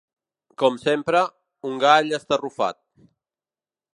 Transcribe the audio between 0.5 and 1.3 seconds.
Com sempre,